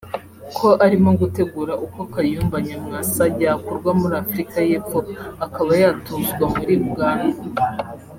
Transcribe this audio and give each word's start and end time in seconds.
ko 0.57 0.67
arimo 0.85 1.11
gutegura 1.21 1.73
uko 1.85 1.99
Kayumba 2.13 2.57
Nyamwasa 2.67 3.23
yakurwa 3.43 3.91
muri 3.99 4.15
Afrika 4.23 4.57
y’Epfo 4.69 4.99
akaba 5.45 5.71
yatuzwa 5.81 6.43
muri 6.55 6.73
Uganda 6.91 7.41